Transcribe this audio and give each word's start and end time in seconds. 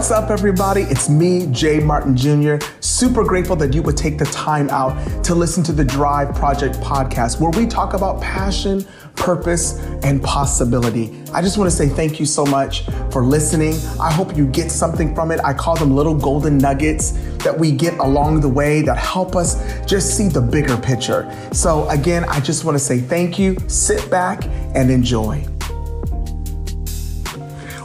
What's 0.00 0.10
up, 0.10 0.30
everybody? 0.30 0.84
It's 0.84 1.10
me, 1.10 1.46
Jay 1.48 1.78
Martin 1.78 2.16
Jr. 2.16 2.56
Super 2.80 3.22
grateful 3.22 3.54
that 3.56 3.74
you 3.74 3.82
would 3.82 3.98
take 3.98 4.16
the 4.16 4.24
time 4.24 4.70
out 4.70 4.96
to 5.24 5.34
listen 5.34 5.62
to 5.64 5.72
the 5.72 5.84
Drive 5.84 6.34
Project 6.34 6.76
podcast, 6.76 7.38
where 7.38 7.50
we 7.50 7.66
talk 7.66 7.92
about 7.92 8.18
passion, 8.22 8.86
purpose, 9.14 9.78
and 10.02 10.22
possibility. 10.22 11.22
I 11.34 11.42
just 11.42 11.58
want 11.58 11.70
to 11.70 11.76
say 11.76 11.86
thank 11.86 12.18
you 12.18 12.24
so 12.24 12.46
much 12.46 12.86
for 13.12 13.22
listening. 13.22 13.74
I 14.00 14.10
hope 14.10 14.34
you 14.34 14.46
get 14.46 14.70
something 14.70 15.14
from 15.14 15.30
it. 15.32 15.40
I 15.44 15.52
call 15.52 15.76
them 15.76 15.94
little 15.94 16.14
golden 16.14 16.56
nuggets 16.56 17.10
that 17.44 17.56
we 17.56 17.70
get 17.70 17.92
along 17.98 18.40
the 18.40 18.48
way 18.48 18.80
that 18.80 18.96
help 18.96 19.36
us 19.36 19.84
just 19.84 20.16
see 20.16 20.28
the 20.28 20.40
bigger 20.40 20.78
picture. 20.78 21.30
So, 21.52 21.86
again, 21.90 22.24
I 22.24 22.40
just 22.40 22.64
want 22.64 22.74
to 22.74 22.82
say 22.82 23.00
thank 23.00 23.38
you. 23.38 23.54
Sit 23.68 24.10
back 24.10 24.46
and 24.74 24.90
enjoy. 24.90 25.46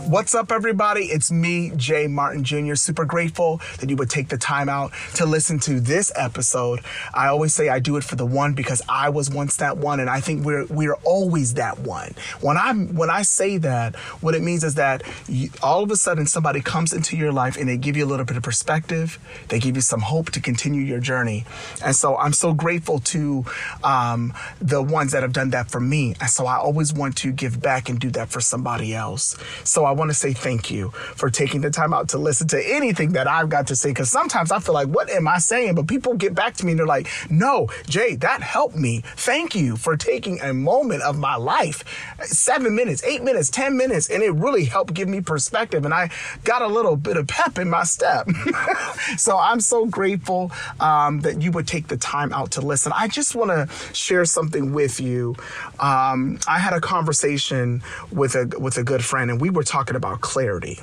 What's 0.08 0.36
up, 0.36 0.52
everybody? 0.52 1.06
It's 1.06 1.32
me, 1.32 1.72
Jay 1.76 2.06
Martin 2.06 2.44
Jr. 2.44 2.76
Super 2.76 3.06
grateful 3.06 3.60
that 3.80 3.90
you 3.90 3.96
would 3.96 4.12
take 4.12 4.28
the 4.30 4.38
time 4.38 4.70
out 4.70 4.92
to 5.16 5.26
listen 5.26 5.58
to 5.62 5.80
this 5.80 6.12
episode. 6.16 6.82
I 7.12 7.26
always 7.30 7.56
say 7.56 7.70
I 7.70 7.80
do 7.80 7.98
it 7.98 8.04
for 8.04 8.16
the 8.16 8.26
one 8.26 8.54
because 8.54 8.84
I 8.88 9.10
was 9.10 9.32
once 9.32 9.56
that 9.56 9.78
one, 9.78 10.00
and 10.00 10.08
I 10.08 10.20
think 10.20 10.46
we're 10.46 10.66
we're 10.68 10.94
always 11.04 11.56
that 11.56 11.80
one. 11.80 12.14
When 12.40 12.56
I 12.56 12.74
when 12.74 13.10
I 13.10 13.24
say 13.24 13.58
that, 13.58 13.96
what 14.22 14.36
it 14.36 14.44
means 14.44 14.64
is 14.64 14.76
that 14.76 15.02
you, 15.28 15.50
all 15.64 15.82
of 15.82 15.90
a 15.90 15.96
sudden 15.96 16.28
somebody 16.28 16.62
comes 16.62 16.94
into 16.94 17.18
your 17.18 17.32
life 17.32 17.58
and 17.58 17.68
they 17.68 17.76
give 17.76 17.98
you 17.98 18.06
a 18.06 18.10
little 18.10 18.26
bit 18.28 18.38
of 18.38 18.44
perspective. 18.44 19.18
They 19.48 19.58
give 19.58 19.76
you 19.76 19.82
some 19.82 20.02
hope 20.02 20.30
to 20.32 20.40
continue 20.40 20.82
your 20.82 21.00
journey, 21.00 21.46
and 21.84 21.96
so 21.96 22.16
I'm 22.16 22.34
so 22.34 22.54
grateful 22.54 23.00
to 23.00 23.44
um, 23.84 24.36
the 24.62 24.84
ones 24.84 25.14
that 25.14 25.24
have 25.24 25.34
done 25.34 25.50
that 25.50 25.72
for 25.72 25.80
me. 25.80 26.16
And 26.22 26.30
so 26.30 26.46
I 26.46 26.58
always 26.58 26.94
want 26.94 27.18
to 27.18 27.32
give 27.32 27.60
back 27.60 27.90
and 27.90 28.00
do 28.00 28.12
that 28.12 28.30
for 28.30 28.40
somebody 28.40 28.94
else. 28.94 29.36
So 29.64 29.84
I 29.84 29.95
want 29.96 30.12
to 30.12 30.16
say 30.16 30.34
thank 30.34 30.70
you 30.70 30.90
for 30.92 31.30
taking 31.30 31.62
the 31.62 31.72
time 31.72 31.94
out 31.94 32.10
to 32.10 32.18
listen 32.18 32.48
to 32.50 32.76
anything 32.76 33.14
that 33.14 33.28
I've 33.28 33.50
got 33.50 33.68
to 33.68 33.76
say. 33.76 33.90
Because 33.90 34.10
sometimes 34.12 34.52
I 34.52 34.60
feel 34.60 34.74
like, 34.74 34.88
what 34.88 35.10
am 35.10 35.28
I 35.28 35.40
saying? 35.40 35.76
But 35.76 35.88
people 35.88 36.14
get 36.16 36.36
back 36.36 36.54
to 36.56 36.66
me 36.66 36.74
and 36.74 36.80
they're 36.80 36.88
like, 36.88 37.08
no, 37.30 37.70
Jay, 37.88 38.16
that 38.18 38.42
helped 38.42 38.76
me. 38.76 39.02
Thank 39.16 39.56
you 39.56 39.76
for 39.76 39.98
taking 39.98 40.40
a 40.42 40.54
moment 40.54 41.04
of 41.04 41.18
my 41.18 41.36
life, 41.36 41.84
seven 42.22 42.76
minutes, 42.76 43.04
eight 43.04 43.24
minutes, 43.24 43.50
10 43.50 43.78
minutes. 43.78 44.10
And 44.10 44.24
it 44.24 44.32
really 44.32 44.66
helped 44.66 44.94
give 44.94 45.08
me 45.08 45.22
perspective. 45.22 45.86
And 45.86 45.94
I 45.94 46.10
got 46.44 46.62
a 46.62 46.68
little 46.68 46.96
bit 46.96 47.18
of 47.18 47.28
pep 47.28 47.58
in 47.58 47.70
my 47.70 47.84
step. 47.84 48.28
so 49.18 49.38
I'm 49.38 49.60
so 49.60 49.86
grateful 49.86 50.52
um, 50.80 51.22
that 51.22 51.42
you 51.42 51.52
would 51.52 51.68
take 51.68 51.88
the 51.88 51.98
time 51.98 52.34
out 52.34 52.52
to 52.52 52.62
listen. 52.62 52.92
I 52.96 53.08
just 53.08 53.36
want 53.36 53.52
to 53.52 53.94
share 53.94 54.26
something 54.26 54.74
with 54.74 55.00
you. 55.00 55.36
Um, 55.80 56.40
I 56.48 56.60
had 56.60 56.74
a 56.74 56.82
conversation 56.82 57.82
with 58.12 58.36
a 58.36 58.52
with 58.60 58.78
a 58.78 58.84
good 58.84 59.04
friend, 59.04 59.30
and 59.30 59.40
we 59.40 59.50
were 59.50 59.64
talking 59.64 59.85
about 59.94 60.22
clarity. 60.22 60.80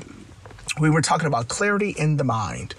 We 0.80 0.90
were 0.90 1.02
talking 1.02 1.26
about 1.26 1.48
clarity 1.48 1.90
in 1.90 2.16
the 2.16 2.24
mind. 2.24 2.74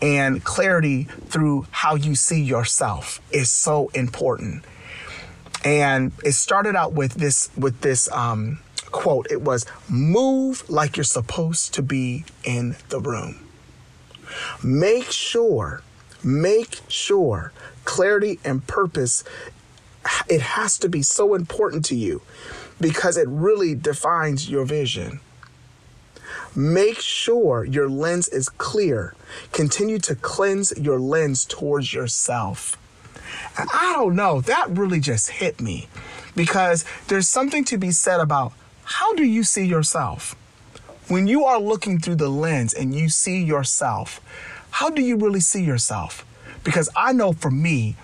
And 0.00 0.42
clarity 0.42 1.04
through 1.04 1.66
how 1.70 1.94
you 1.94 2.14
see 2.14 2.42
yourself 2.42 3.20
is 3.30 3.50
so 3.50 3.88
important. 3.88 4.64
And 5.64 6.12
it 6.24 6.32
started 6.32 6.76
out 6.76 6.92
with 6.92 7.14
this 7.14 7.50
with 7.56 7.80
this 7.80 8.10
um, 8.12 8.60
quote. 8.92 9.26
It 9.30 9.42
was 9.42 9.66
move 9.88 10.68
like 10.70 10.96
you're 10.96 11.04
supposed 11.04 11.74
to 11.74 11.82
be 11.82 12.24
in 12.44 12.76
the 12.88 13.00
room. 13.00 13.44
Make 14.62 15.10
sure 15.10 15.82
make 16.24 16.80
sure 16.88 17.52
clarity 17.84 18.40
and 18.44 18.66
purpose 18.66 19.22
it 20.28 20.40
has 20.40 20.78
to 20.78 20.88
be 20.88 21.02
so 21.02 21.34
important 21.34 21.84
to 21.84 21.94
you 21.94 22.22
because 22.80 23.16
it 23.16 23.28
really 23.28 23.74
defines 23.74 24.48
your 24.50 24.64
vision 24.64 25.20
Make 26.56 27.00
sure 27.00 27.66
your 27.66 27.88
lens 27.88 28.28
is 28.28 28.48
clear. 28.48 29.14
Continue 29.52 29.98
to 30.00 30.14
cleanse 30.14 30.72
your 30.78 30.98
lens 30.98 31.44
towards 31.44 31.92
yourself. 31.92 32.78
And 33.58 33.68
I 33.74 33.92
don't 33.92 34.16
know, 34.16 34.40
that 34.40 34.70
really 34.70 35.00
just 35.00 35.28
hit 35.28 35.60
me 35.60 35.88
because 36.34 36.84
there's 37.08 37.28
something 37.28 37.64
to 37.64 37.76
be 37.76 37.90
said 37.90 38.20
about 38.20 38.52
how 38.84 39.14
do 39.14 39.24
you 39.24 39.44
see 39.44 39.66
yourself? 39.66 40.34
When 41.08 41.26
you 41.26 41.44
are 41.44 41.60
looking 41.60 41.98
through 41.98 42.16
the 42.16 42.28
lens 42.28 42.72
and 42.72 42.94
you 42.94 43.08
see 43.08 43.42
yourself, 43.42 44.20
how 44.70 44.90
do 44.90 45.02
you 45.02 45.16
really 45.16 45.40
see 45.40 45.62
yourself? 45.62 46.24
Because 46.64 46.88
I 46.96 47.12
know 47.12 47.32
for 47.32 47.50
me, 47.50 47.96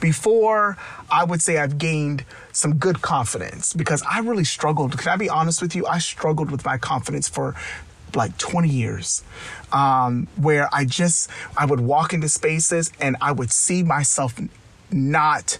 before 0.00 0.76
I 1.10 1.24
would 1.24 1.42
say 1.42 1.58
I've 1.58 1.78
gained 1.78 2.24
some 2.52 2.76
good 2.76 3.02
confidence 3.02 3.72
because 3.72 4.02
I 4.08 4.20
really 4.20 4.44
struggled. 4.44 4.96
Can 4.98 5.12
I 5.12 5.16
be 5.16 5.28
honest 5.28 5.60
with 5.60 5.74
you? 5.74 5.86
I 5.86 5.98
struggled 5.98 6.50
with 6.50 6.64
my 6.64 6.78
confidence 6.78 7.28
for 7.28 7.54
like 8.16 8.36
20 8.38 8.68
years 8.68 9.22
um, 9.72 10.28
where 10.36 10.68
I 10.72 10.84
just 10.84 11.30
I 11.56 11.66
would 11.66 11.80
walk 11.80 12.12
into 12.12 12.28
spaces 12.28 12.92
and 13.00 13.16
I 13.20 13.32
would 13.32 13.52
see 13.52 13.82
myself 13.82 14.40
not 14.90 15.58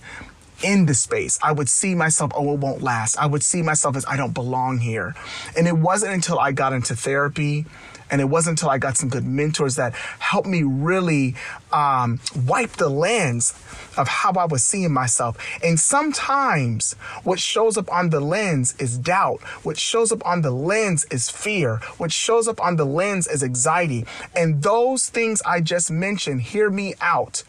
in 0.63 0.87
the 0.87 0.95
space. 0.95 1.39
I 1.43 1.53
would 1.53 1.69
see 1.69 1.95
myself, 1.95 2.33
oh, 2.35 2.55
it 2.55 2.61
won't 2.61 2.83
last. 2.83 3.17
I 3.17 3.27
would 3.27 3.43
see 3.43 3.63
myself 3.63 3.97
as 3.97 4.05
I 4.07 4.17
don't 4.17 4.35
belong 4.35 4.79
here. 4.79 5.15
And 5.57 5.69
it 5.69 5.77
wasn't 5.77 6.15
until 6.15 6.39
I 6.39 6.53
got 6.53 6.73
into 6.73 6.97
therapy 6.97 7.65
and 8.11 8.21
it 8.21 8.25
wasn't 8.25 8.59
until 8.59 8.71
I 8.71 8.79
got 8.79 8.97
some 8.97 9.09
good 9.09 9.25
mentors 9.25 9.77
that 9.77 9.95
helped 9.95 10.49
me 10.49 10.63
really 10.63 11.35
um, 11.73 12.21
wipe 12.47 12.73
the 12.73 12.89
lens 12.89 13.55
of 13.97 14.09
how 14.09 14.33
I 14.33 14.45
was 14.45 14.65
seeing 14.65 14.93
myself. 14.93 15.37
And 15.63 15.79
sometimes 15.79 16.95
what 17.25 17.41
shows 17.41 17.77
up 17.77 17.91
on 17.93 18.11
the 18.11 18.21
lens 18.21 18.75
is 18.79 18.97
doubt. 18.97 19.41
What 19.63 19.79
shows 19.79 20.13
up 20.13 20.25
on 20.25 20.43
the 20.43 20.51
lens 20.51 21.05
is 21.11 21.29
fear. 21.29 21.77
What 21.99 22.13
shows 22.13 22.49
up 22.49 22.61
on 22.61 22.77
the 22.77 22.87
lens 22.87 23.27
is 23.27 23.43
anxiety. 23.43 24.07
And 24.35 24.63
those 24.63 25.09
things 25.09 25.43
I 25.45 25.61
just 25.61 25.91
mentioned, 25.91 26.43
hear 26.43 26.71
me 26.71 26.95
out. 27.01 27.43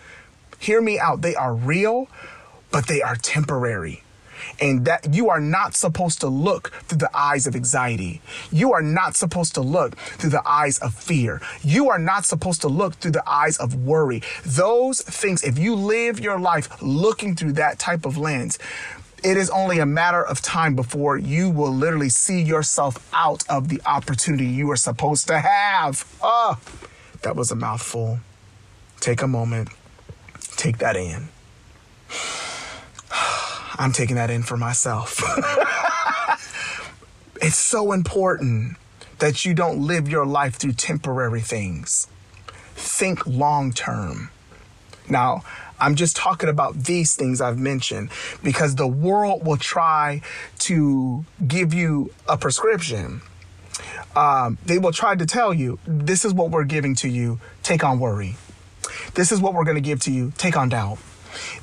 Hear 0.59 0.81
me 0.81 1.00
out. 1.00 1.22
They 1.22 1.36
are 1.36 1.53
real, 1.53 2.09
but 2.72 2.88
they 2.88 3.02
are 3.02 3.16
temporary 3.16 4.03
and 4.60 4.86
that 4.86 5.14
you 5.14 5.30
are 5.30 5.40
not 5.40 5.76
supposed 5.76 6.22
to 6.22 6.28
look 6.28 6.72
through 6.88 7.00
the 7.00 7.18
eyes 7.18 7.48
of 7.48 7.56
anxiety. 7.56 8.22
You 8.52 8.74
are 8.74 8.82
not 8.82 9.16
supposed 9.16 9.56
to 9.56 9.62
look 9.62 9.96
through 9.98 10.32
the 10.32 10.48
eyes 10.48 10.78
of 10.80 10.94
fear. 10.94 11.42
You 11.62 11.90
are 11.90 12.00
not 12.00 12.26
supposed 12.26 12.62
to 12.62 12.68
look 12.68 12.96
through 12.96 13.12
the 13.12 13.30
eyes 13.30 13.58
of 13.58 13.76
worry. 13.76 14.22
Those 14.46 15.02
things, 15.02 15.44
if 15.44 15.58
you 15.58 15.76
live 15.76 16.20
your 16.20 16.40
life 16.40 16.82
looking 16.82 17.36
through 17.36 17.54
that 17.54 17.80
type 17.80 18.06
of 18.06 18.18
lens, 18.18 18.60
it 19.24 19.36
is 19.36 19.50
only 19.50 19.80
a 19.80 19.86
matter 19.86 20.24
of 20.24 20.42
time 20.42 20.76
before 20.76 21.18
you 21.18 21.50
will 21.50 21.74
literally 21.74 22.10
see 22.10 22.42
yourself 22.42 23.10
out 23.14 23.44
of 23.50 23.68
the 23.68 23.82
opportunity 23.86 24.46
you 24.46 24.70
are 24.72 24.78
supposed 24.78 25.28
to 25.28 25.40
have. 25.40 26.06
Oh, 26.22 26.58
that 27.22 27.36
was 27.36 27.52
a 27.52 27.56
mouthful. 27.56 28.20
Take 29.00 29.22
a 29.22 29.28
moment, 29.28 29.70
take 30.56 30.78
that 30.80 30.96
in. 30.96 31.30
I'm 33.79 33.94
taking 33.94 34.17
that 34.17 34.29
in 34.29 34.44
for 34.44 34.57
myself. 34.57 35.23
it's 37.41 37.56
so 37.56 37.94
important 37.94 38.75
that 39.19 39.45
you 39.45 39.53
don't 39.53 39.79
live 39.79 40.09
your 40.09 40.25
life 40.25 40.56
through 40.56 40.73
temporary 40.73 41.40
things. 41.40 42.07
Think 42.75 43.25
long 43.25 43.72
term. 43.72 44.31
Now, 45.07 45.44
I'm 45.79 45.95
just 45.95 46.17
talking 46.17 46.50
about 46.50 46.75
these 46.75 47.16
things 47.16 47.40
I've 47.40 47.57
mentioned 47.57 48.09
because 48.44 48.75
the 48.75 48.88
world 48.88 49.45
will 49.45 49.57
try 49.57 50.22
to 50.59 51.25
give 51.47 51.73
you 51.73 52.11
a 52.28 52.38
prescription. 52.38 53.22
Um, 54.13 54.57
they 54.66 54.78
will 54.78 54.91
try 54.91 55.16
to 55.16 55.25
tell 55.25 55.53
you, 55.53 55.79
this 55.85 56.25
is 56.25 56.34
what 56.34 56.51
we're 56.51 56.66
giving 56.66 56.96
to 56.96 57.07
you, 57.07 57.40
take 57.63 57.85
on 57.85 57.97
worry. 57.97 58.35
This 59.13 59.31
is 59.31 59.40
what 59.40 59.53
we're 59.53 59.63
going 59.63 59.75
to 59.75 59.81
give 59.81 60.01
to 60.01 60.11
you, 60.11 60.34
take 60.38 60.57
on 60.57 60.67
doubt 60.67 60.97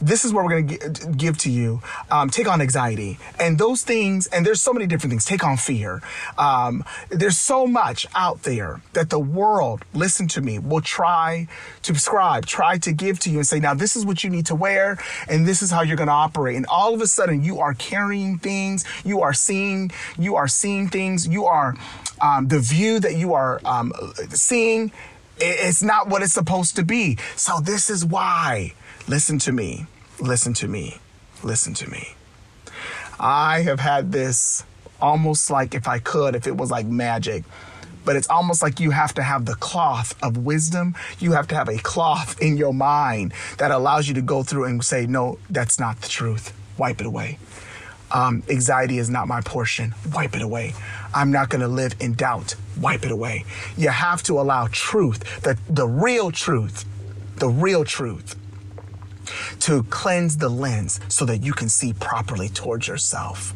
this 0.01 0.25
is 0.25 0.33
what 0.33 0.45
we're 0.45 0.63
going 0.63 0.79
to 0.79 1.13
give 1.13 1.39
to 1.39 1.51
you. 1.51 1.81
Um, 2.11 2.31
take 2.31 2.49
on 2.49 2.61
anxiety 2.61 3.19
and 3.39 3.59
those 3.59 3.83
things. 3.83 4.27
And 4.29 4.45
there's 4.45 4.63
so 4.63 4.73
many 4.73 4.87
different 4.87 5.13
things. 5.13 5.25
Take 5.25 5.45
on 5.45 5.57
fear. 5.57 6.03
Um, 6.39 6.85
there's 7.09 7.37
so 7.37 7.67
much 7.67 8.07
out 8.15 8.43
there 8.43 8.81
that 8.93 9.11
the 9.11 9.19
world, 9.19 9.85
listen 9.95 10.29
to 10.29 10.41
me, 10.41 10.59
will 10.59 10.81
try 10.81 11.49
to 11.83 11.93
prescribe, 11.93 12.47
try 12.47 12.79
to 12.79 12.93
give 12.93 13.19
to 13.21 13.31
you 13.31 13.39
and 13.39 13.47
say, 13.47 13.61
now 13.61 13.75
this 13.75 13.97
is 13.97 14.05
what 14.05 14.25
you 14.25 14.31
need 14.31 14.47
to 14.47 14.55
wear 14.55 14.99
and 15.29 15.47
this 15.47 15.63
is 15.63 15.71
how 15.71 15.83
you're 15.83 15.97
going 15.97 16.09
to 16.09 16.13
operate. 16.13 16.57
And 16.57 16.67
all 16.67 16.95
of 16.95 17.01
a 17.01 17.07
sudden 17.07 17.43
you 17.43 17.61
are 17.61 17.75
carrying 17.75 18.39
things. 18.39 18.85
You 19.05 19.23
are 19.23 19.33
seeing, 19.33 19.91
you 20.19 20.37
are 20.37 20.49
seeing 20.49 20.89
things. 20.89 21.27
You 21.27 21.47
are, 21.47 21.75
um, 22.21 22.49
the 22.49 22.59
view 22.59 22.99
that 23.01 23.17
you 23.17 23.35
are 23.35 23.61
um, 23.65 23.93
seeing 24.31 24.93
it's 25.39 25.83
not 25.83 26.09
what 26.09 26.23
it's 26.23 26.33
supposed 26.33 26.77
to 26.77 26.83
be. 26.83 27.19
So 27.37 27.61
this 27.61 27.91
is 27.91 28.05
why 28.05 28.73
Listen 29.09 29.39
to 29.39 29.53
me. 29.53 29.87
Listen 30.21 30.53
to 30.55 30.67
me. 30.67 30.99
Listen 31.45 31.75
to 31.75 31.89
me. 31.89 32.15
I 33.21 33.61
have 33.61 33.79
had 33.79 34.11
this 34.11 34.65
almost 35.01 35.49
like 35.49 35.75
if 35.77 35.87
I 35.87 36.01
could, 36.01 36.35
if 36.35 36.49
it 36.49 36.57
was 36.57 36.73
like 36.73 36.87
magic, 36.87 37.45
but 38.05 38.17
it's 38.17 38.29
almost 38.29 38.63
like 38.63 38.81
you 38.81 38.91
have 38.91 39.15
to 39.15 39.23
have 39.23 39.45
the 39.45 39.55
cloth 39.55 40.21
of 40.25 40.39
wisdom. 40.39 40.97
You 41.21 41.33
have 41.33 41.47
to 41.49 41.55
have 41.55 41.69
a 41.69 41.79
cloth 41.79 42.41
in 42.43 42.57
your 42.57 42.75
mind 42.75 43.33
that 43.59 43.71
allows 43.71 44.09
you 44.09 44.15
to 44.15 44.23
go 44.23 44.43
through 44.43 44.65
and 44.65 44.85
say, 44.85 45.07
no, 45.07 45.39
that's 45.51 45.79
not 45.79 46.01
the 46.01 46.09
truth. 46.09 46.53
Wipe 46.77 47.01
it 47.01 47.07
away. 47.07 47.39
Um, 48.13 48.43
anxiety 48.49 48.99
is 48.99 49.09
not 49.09 49.29
my 49.29 49.41
portion. 49.41 49.95
Wipe 50.13 50.35
it 50.35 50.43
away. 50.43 50.75
I'm 51.15 51.31
not 51.31 51.49
going 51.49 51.63
to 51.63 51.69
live 51.69 51.95
in 52.01 52.15
doubt. 52.15 52.57
Wipe 52.81 53.05
it 53.05 53.13
away. 53.13 53.45
You 53.77 53.89
have 53.89 54.23
to 54.25 54.41
allow 54.41 54.69
truth, 54.73 55.43
the, 55.43 55.59
the 55.69 55.87
real 55.87 56.31
truth, 56.33 56.85
the 57.37 57.49
real 57.49 57.85
truth, 57.85 58.37
to 59.61 59.83
cleanse 59.85 60.37
the 60.37 60.49
lens 60.49 61.01
so 61.09 61.25
that 61.25 61.43
you 61.43 61.53
can 61.53 61.69
see 61.69 61.93
properly 61.93 62.49
towards 62.49 62.89
yourself. 62.89 63.55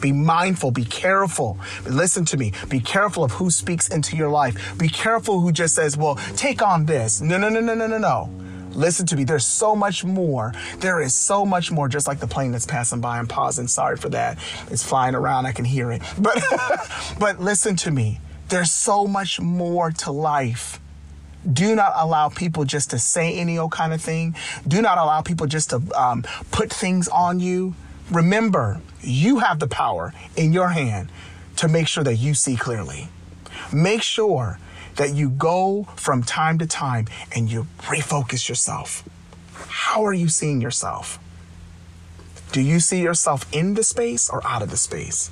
Be 0.00 0.12
mindful, 0.12 0.70
be 0.70 0.84
careful. 0.84 1.58
Listen 1.86 2.24
to 2.26 2.36
me. 2.36 2.52
Be 2.68 2.80
careful 2.80 3.24
of 3.24 3.32
who 3.32 3.50
speaks 3.50 3.88
into 3.88 4.16
your 4.16 4.28
life. 4.28 4.78
Be 4.78 4.88
careful 4.88 5.40
who 5.40 5.50
just 5.50 5.74
says, 5.74 5.96
well, 5.96 6.16
take 6.36 6.62
on 6.62 6.86
this. 6.86 7.20
No, 7.20 7.36
no, 7.36 7.48
no, 7.48 7.60
no, 7.60 7.74
no, 7.74 7.86
no, 7.86 7.98
no. 7.98 8.30
Listen 8.70 9.06
to 9.06 9.16
me. 9.16 9.24
There's 9.24 9.46
so 9.46 9.74
much 9.74 10.04
more. 10.04 10.52
There 10.78 11.00
is 11.00 11.14
so 11.14 11.44
much 11.44 11.72
more, 11.72 11.88
just 11.88 12.06
like 12.06 12.20
the 12.20 12.28
plane 12.28 12.52
that's 12.52 12.66
passing 12.66 13.00
by. 13.00 13.18
I'm 13.18 13.26
pausing. 13.26 13.66
Sorry 13.66 13.96
for 13.96 14.08
that. 14.10 14.38
It's 14.70 14.84
flying 14.84 15.16
around. 15.16 15.46
I 15.46 15.52
can 15.52 15.64
hear 15.64 15.90
it. 15.90 16.02
But, 16.18 16.42
but 17.18 17.40
listen 17.40 17.74
to 17.76 17.90
me. 17.90 18.20
There's 18.48 18.70
so 18.70 19.06
much 19.06 19.40
more 19.40 19.90
to 19.90 20.12
life. 20.12 20.80
Do 21.50 21.74
not 21.74 21.92
allow 21.96 22.28
people 22.28 22.64
just 22.64 22.90
to 22.90 22.98
say 22.98 23.34
any 23.34 23.58
old 23.58 23.72
kind 23.72 23.92
of 23.92 24.02
thing. 24.02 24.34
Do 24.66 24.82
not 24.82 24.98
allow 24.98 25.22
people 25.22 25.46
just 25.46 25.70
to 25.70 25.82
um, 25.94 26.24
put 26.50 26.70
things 26.70 27.08
on 27.08 27.40
you. 27.40 27.74
Remember, 28.10 28.80
you 29.00 29.38
have 29.38 29.58
the 29.58 29.66
power 29.66 30.12
in 30.36 30.52
your 30.52 30.68
hand 30.68 31.10
to 31.56 31.68
make 31.68 31.88
sure 31.88 32.04
that 32.04 32.16
you 32.16 32.34
see 32.34 32.56
clearly. 32.56 33.08
Make 33.72 34.02
sure 34.02 34.58
that 34.96 35.14
you 35.14 35.30
go 35.30 35.84
from 35.96 36.22
time 36.22 36.58
to 36.58 36.66
time 36.66 37.06
and 37.34 37.50
you 37.50 37.66
refocus 37.78 38.48
yourself. 38.48 39.08
How 39.68 40.04
are 40.04 40.12
you 40.12 40.28
seeing 40.28 40.60
yourself? 40.60 41.18
Do 42.52 42.60
you 42.60 42.80
see 42.80 43.02
yourself 43.02 43.46
in 43.52 43.74
the 43.74 43.84
space 43.84 44.28
or 44.28 44.44
out 44.46 44.62
of 44.62 44.70
the 44.70 44.76
space? 44.76 45.30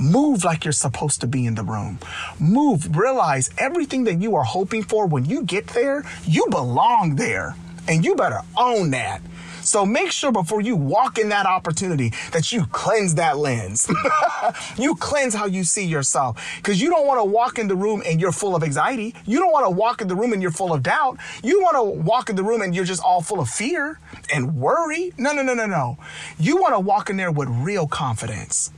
Move 0.00 0.44
like 0.44 0.64
you're 0.64 0.72
supposed 0.72 1.20
to 1.20 1.26
be 1.26 1.44
in 1.44 1.56
the 1.56 1.64
room. 1.64 1.98
Move, 2.38 2.96
realize 2.96 3.50
everything 3.58 4.04
that 4.04 4.22
you 4.22 4.36
are 4.36 4.44
hoping 4.44 4.82
for 4.82 5.06
when 5.06 5.24
you 5.24 5.42
get 5.42 5.66
there, 5.68 6.04
you 6.24 6.46
belong 6.50 7.16
there. 7.16 7.56
And 7.88 8.04
you 8.04 8.14
better 8.14 8.40
own 8.56 8.90
that. 8.90 9.20
So 9.62 9.84
make 9.84 10.12
sure 10.12 10.30
before 10.30 10.60
you 10.60 10.76
walk 10.76 11.18
in 11.18 11.30
that 11.30 11.46
opportunity 11.46 12.12
that 12.32 12.52
you 12.52 12.66
cleanse 12.66 13.16
that 13.16 13.38
lens. 13.38 13.90
you 14.78 14.94
cleanse 14.94 15.34
how 15.34 15.46
you 15.46 15.64
see 15.64 15.84
yourself 15.84 16.40
because 16.56 16.80
you 16.80 16.90
don't 16.90 17.06
want 17.06 17.18
to 17.18 17.24
walk 17.24 17.58
in 17.58 17.66
the 17.66 17.74
room 17.74 18.02
and 18.06 18.20
you're 18.20 18.32
full 18.32 18.54
of 18.54 18.62
anxiety. 18.62 19.14
You 19.26 19.40
don't 19.40 19.52
want 19.52 19.66
to 19.66 19.70
walk 19.70 20.00
in 20.00 20.08
the 20.08 20.14
room 20.14 20.32
and 20.32 20.40
you're 20.40 20.52
full 20.52 20.72
of 20.72 20.82
doubt. 20.82 21.18
You 21.42 21.60
want 21.60 21.76
to 21.76 21.82
walk 21.82 22.30
in 22.30 22.36
the 22.36 22.44
room 22.44 22.62
and 22.62 22.74
you're 22.74 22.84
just 22.84 23.02
all 23.02 23.20
full 23.20 23.40
of 23.40 23.48
fear 23.48 23.98
and 24.32 24.54
worry. 24.54 25.12
No, 25.18 25.32
no, 25.32 25.42
no, 25.42 25.54
no, 25.54 25.66
no. 25.66 25.98
You 26.38 26.58
want 26.58 26.74
to 26.74 26.80
walk 26.80 27.10
in 27.10 27.16
there 27.16 27.32
with 27.32 27.48
real 27.48 27.88
confidence. 27.88 28.70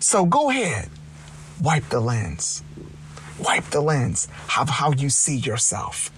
So 0.00 0.24
go 0.24 0.50
ahead, 0.50 0.88
wipe 1.60 1.88
the 1.88 2.00
lens. 2.00 2.62
Wipe 3.38 3.66
the 3.66 3.80
lens 3.80 4.26
of 4.58 4.68
how 4.68 4.92
you 4.92 5.10
see 5.10 5.36
yourself. 5.36 6.10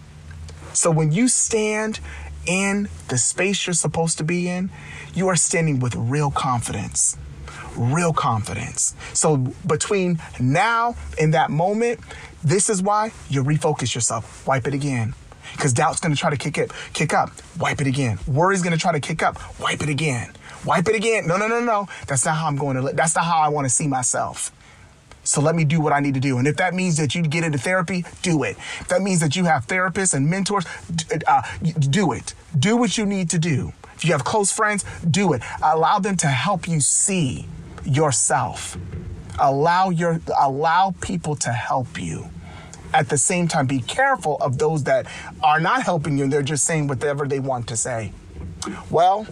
So 0.73 0.91
when 0.91 1.13
you 1.13 1.29
stand 1.29 2.01
in 2.47 2.89
the 3.09 3.19
space 3.19 3.67
you're 3.67 3.75
supposed 3.75 4.19
to 4.19 4.25
be 4.25 4.49
in, 4.49 4.71
you 5.15 5.29
are 5.29 5.37
standing 5.37 5.81
with 5.81 5.95
real 5.95 6.31
confidence. 6.31 7.19
Real 7.77 8.13
confidence. 8.13 8.95
So 9.13 9.37
between 9.67 10.21
now 10.41 10.97
and 11.21 11.35
that 11.35 11.51
moment, 11.51 12.01
this 12.43 12.71
is 12.71 12.83
why 12.83 13.13
you 13.29 13.45
refocus 13.45 13.95
yourself. 13.95 14.47
Wipe 14.47 14.67
it 14.67 14.75
again. 14.75 15.15
Because 15.53 15.73
doubt's 15.73 16.01
gonna 16.01 16.17
try 16.17 16.31
to 16.31 16.37
kick 16.37 16.57
it, 16.59 16.73
kick 16.93 17.13
up. 17.13 17.31
Wipe 17.59 17.81
it 17.81 17.87
again. 17.87 18.19
Worry's 18.27 18.63
gonna 18.63 18.77
try 18.77 18.93
to 18.93 19.01
kick 19.01 19.23
up. 19.23 19.37
Wipe 19.61 19.83
it 19.83 19.89
again. 19.89 20.33
Wipe 20.65 20.89
it 20.89 20.95
again. 20.95 21.27
No, 21.27 21.37
no, 21.37 21.49
no, 21.49 21.61
no. 21.61 21.89
That's 22.07 22.25
not 22.25 22.37
how 22.37 22.47
I'm 22.47 22.57
going 22.57 22.77
to 22.77 22.83
live. 22.83 22.97
That's 22.97 23.15
not 23.15 23.25
how 23.25 23.41
I 23.41 23.49
want 23.49 23.65
to 23.67 23.71
see 23.71 23.87
myself. 23.87 24.53
So 25.23 25.41
let 25.41 25.55
me 25.55 25.65
do 25.65 25.81
what 25.81 25.93
I 25.93 26.01
need 26.01 26.15
to 26.15 26.21
do. 26.21 26.39
And 26.39 26.49
if 26.49 26.57
that 26.57 26.75
means 26.75 26.97
that 26.97 27.15
you 27.15 27.23
get 27.23 27.45
into 27.45 27.59
therapy, 27.59 28.05
do 28.23 28.43
it. 28.43 28.57
If 28.81 28.89
that 28.89 29.03
means 29.03 29.21
that 29.21 29.37
you 29.37 29.45
have 29.45 29.67
therapists 29.67 30.15
and 30.15 30.29
mentors, 30.29 30.65
uh, 31.27 31.43
do 31.79 32.13
it. 32.13 32.35
Do 32.59 32.77
what 32.77 32.97
you 32.97 33.07
need 33.07 33.31
to 33.31 33.39
do. 33.39 33.73
If 33.95 34.05
you 34.05 34.13
have 34.13 34.25
close 34.25 34.51
friends, 34.51 34.85
do 35.09 35.35
it. 35.35 35.43
Allow 35.63 35.99
them 35.99 36.17
to 36.19 36.27
help 36.27 36.67
you 36.67 36.81
see 36.81 37.47
yourself. 37.85 38.79
Allow 39.39 39.91
your 39.91 40.21
allow 40.39 40.95
people 41.01 41.37
to 41.37 41.53
help 41.53 42.01
you. 42.01 42.31
At 42.93 43.09
the 43.09 43.19
same 43.19 43.47
time, 43.47 43.67
be 43.67 43.81
careful 43.81 44.37
of 44.39 44.59
those 44.59 44.85
that 44.85 45.07
are 45.43 45.61
not 45.61 45.83
helping 45.83 46.19
you 46.19 46.25
and 46.25 46.33
they're 46.33 46.43
just 46.43 46.65
saying 46.65 46.89
whatever 46.89 47.29
they 47.29 47.39
want 47.39 47.69
to 47.69 47.77
say. 47.77 48.13
Well, 48.91 49.27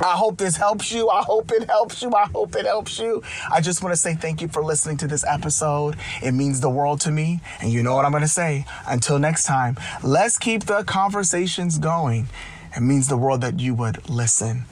I 0.00 0.12
hope 0.12 0.38
this 0.38 0.56
helps 0.56 0.92
you. 0.92 1.08
I 1.08 1.22
hope 1.22 1.50
it 1.52 1.68
helps 1.68 2.02
you. 2.02 2.14
I 2.14 2.26
hope 2.26 2.54
it 2.54 2.66
helps 2.66 2.98
you. 2.98 3.22
I 3.50 3.60
just 3.60 3.82
want 3.82 3.94
to 3.94 4.00
say 4.00 4.14
thank 4.14 4.42
you 4.42 4.48
for 4.48 4.62
listening 4.62 4.96
to 4.98 5.06
this 5.06 5.24
episode. 5.24 5.96
It 6.22 6.32
means 6.32 6.60
the 6.60 6.70
world 6.70 7.00
to 7.02 7.10
me. 7.10 7.40
And 7.60 7.72
you 7.72 7.82
know 7.82 7.94
what 7.94 8.04
I'm 8.04 8.10
going 8.10 8.22
to 8.22 8.28
say. 8.28 8.66
Until 8.86 9.18
next 9.18 9.44
time, 9.44 9.76
let's 10.02 10.38
keep 10.38 10.64
the 10.64 10.84
conversations 10.84 11.78
going. 11.78 12.28
It 12.76 12.80
means 12.80 13.08
the 13.08 13.16
world 13.16 13.40
that 13.40 13.58
you 13.58 13.74
would 13.74 14.08
listen. 14.08 14.64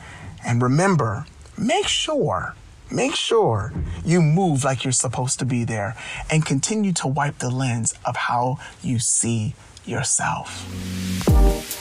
And 0.45 0.63
remember, 0.63 1.27
make 1.57 1.89
sure, 1.89 2.55
make 2.91 3.15
sure 3.15 3.73
you 4.05 4.21
move 4.21 4.63
like 4.65 4.85
you're 4.85 4.93
supposed 4.93 5.39
to 5.39 5.47
be 5.47 5.65
there 5.65 5.97
and 6.31 6.45
continue 6.45 6.93
to 6.93 7.09
wipe 7.09 7.39
the 7.39 7.51
lens 7.51 7.95
of 8.05 8.17
how 8.17 8.59
you 8.83 8.99
see 8.99 9.55
yourself. 9.87 11.74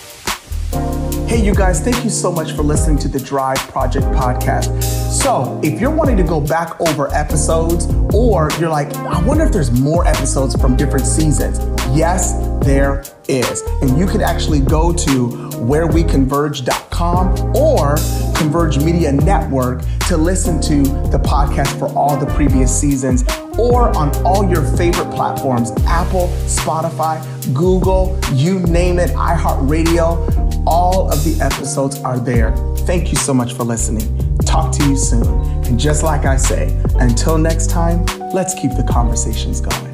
Hey, 1.33 1.43
you 1.43 1.55
guys, 1.55 1.81
thank 1.81 2.03
you 2.03 2.11
so 2.11 2.31
much 2.31 2.51
for 2.51 2.61
listening 2.61 2.99
to 2.99 3.07
the 3.07 3.19
Drive 3.19 3.57
Project 3.57 4.05
podcast. 4.05 4.83
So, 4.83 5.59
if 5.63 5.81
you're 5.81 5.89
wanting 5.89 6.15
to 6.17 6.23
go 6.23 6.39
back 6.39 6.79
over 6.79 7.11
episodes, 7.11 7.87
or 8.13 8.51
you're 8.59 8.69
like, 8.69 8.93
I 8.97 9.19
wonder 9.23 9.43
if 9.43 9.51
there's 9.51 9.71
more 9.71 10.05
episodes 10.05 10.55
from 10.61 10.77
different 10.77 11.07
seasons, 11.07 11.57
yes, 11.97 12.33
there 12.63 13.03
is. 13.27 13.63
And 13.81 13.97
you 13.97 14.05
can 14.05 14.21
actually 14.21 14.59
go 14.59 14.93
to 14.93 15.29
whereweconverge.com 15.63 17.55
or 17.55 17.95
Converge 18.37 18.77
Media 18.77 19.11
Network 19.11 19.81
to 20.09 20.17
listen 20.17 20.61
to 20.61 20.83
the 21.09 21.17
podcast 21.17 21.79
for 21.79 21.87
all 21.97 22.15
the 22.15 22.27
previous 22.35 22.79
seasons 22.79 23.23
or 23.57 23.89
on 23.97 24.15
all 24.23 24.47
your 24.47 24.61
favorite 24.77 25.09
platforms 25.11 25.71
Apple, 25.85 26.27
Spotify, 26.45 27.23
Google, 27.53 28.19
you 28.33 28.59
name 28.59 28.99
it, 28.99 29.09
iHeartRadio. 29.11 30.42
All 30.65 31.11
of 31.11 31.23
the 31.23 31.37
episodes 31.41 31.99
are 32.01 32.19
there. 32.19 32.55
Thank 32.85 33.11
you 33.11 33.17
so 33.17 33.33
much 33.33 33.53
for 33.53 33.63
listening. 33.63 34.37
Talk 34.39 34.71
to 34.77 34.87
you 34.87 34.95
soon. 34.95 35.27
And 35.65 35.79
just 35.79 36.03
like 36.03 36.25
I 36.25 36.37
say, 36.37 36.77
until 36.95 37.37
next 37.37 37.69
time, 37.69 38.05
let's 38.33 38.53
keep 38.53 38.71
the 38.71 38.87
conversations 38.89 39.59
going. 39.59 39.93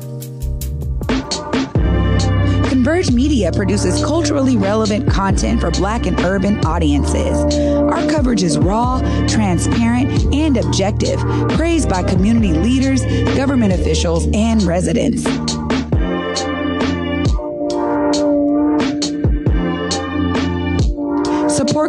Converge 2.69 3.11
Media 3.11 3.51
produces 3.51 4.03
culturally 4.03 4.57
relevant 4.57 5.09
content 5.09 5.59
for 5.59 5.71
Black 5.71 6.05
and 6.05 6.19
urban 6.21 6.63
audiences. 6.65 7.55
Our 7.55 8.07
coverage 8.09 8.43
is 8.43 8.57
raw, 8.57 8.99
transparent, 9.27 10.33
and 10.33 10.55
objective, 10.57 11.19
praised 11.49 11.89
by 11.89 12.03
community 12.03 12.53
leaders, 12.53 13.03
government 13.35 13.73
officials, 13.73 14.27
and 14.33 14.61
residents. 14.63 15.25